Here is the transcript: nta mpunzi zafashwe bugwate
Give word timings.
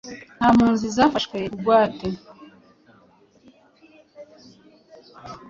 nta 0.37 0.47
mpunzi 0.55 0.85
zafashwe 0.95 1.37
bugwate 1.51 2.07